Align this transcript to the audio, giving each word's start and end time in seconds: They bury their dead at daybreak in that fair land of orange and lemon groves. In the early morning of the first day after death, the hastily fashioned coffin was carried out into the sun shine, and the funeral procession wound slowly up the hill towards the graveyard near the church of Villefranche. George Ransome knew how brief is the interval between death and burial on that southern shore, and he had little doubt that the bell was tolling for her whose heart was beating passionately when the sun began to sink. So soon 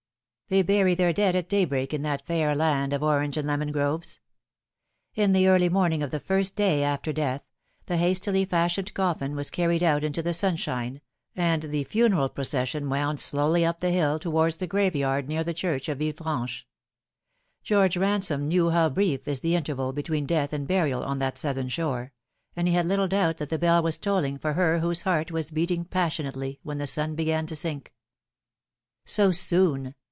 They 0.49 0.63
bury 0.63 0.95
their 0.95 1.13
dead 1.13 1.33
at 1.37 1.47
daybreak 1.47 1.93
in 1.93 2.01
that 2.01 2.27
fair 2.27 2.53
land 2.53 2.91
of 2.91 3.01
orange 3.01 3.37
and 3.37 3.47
lemon 3.47 3.71
groves. 3.71 4.19
In 5.15 5.31
the 5.31 5.47
early 5.47 5.69
morning 5.69 6.03
of 6.03 6.11
the 6.11 6.19
first 6.19 6.57
day 6.57 6.83
after 6.83 7.13
death, 7.13 7.41
the 7.85 7.95
hastily 7.95 8.43
fashioned 8.43 8.93
coffin 8.93 9.33
was 9.33 9.49
carried 9.49 9.81
out 9.81 10.03
into 10.03 10.21
the 10.21 10.33
sun 10.33 10.57
shine, 10.57 10.99
and 11.37 11.63
the 11.63 11.85
funeral 11.85 12.27
procession 12.27 12.89
wound 12.89 13.21
slowly 13.21 13.65
up 13.65 13.79
the 13.79 13.91
hill 13.91 14.19
towards 14.19 14.57
the 14.57 14.67
graveyard 14.67 15.29
near 15.29 15.41
the 15.41 15.53
church 15.53 15.87
of 15.87 15.99
Villefranche. 15.99 16.65
George 17.63 17.95
Ransome 17.95 18.49
knew 18.49 18.71
how 18.71 18.89
brief 18.89 19.29
is 19.29 19.39
the 19.39 19.55
interval 19.55 19.93
between 19.93 20.25
death 20.25 20.51
and 20.51 20.67
burial 20.67 21.01
on 21.01 21.19
that 21.19 21.37
southern 21.37 21.69
shore, 21.69 22.11
and 22.57 22.67
he 22.67 22.73
had 22.73 22.85
little 22.85 23.07
doubt 23.07 23.37
that 23.37 23.47
the 23.51 23.57
bell 23.57 23.81
was 23.81 23.97
tolling 23.97 24.37
for 24.37 24.51
her 24.51 24.79
whose 24.79 25.03
heart 25.03 25.31
was 25.31 25.49
beating 25.49 25.85
passionately 25.85 26.59
when 26.61 26.77
the 26.77 26.87
sun 26.87 27.15
began 27.15 27.45
to 27.47 27.55
sink. 27.55 27.93
So 29.05 29.31
soon 29.31 29.95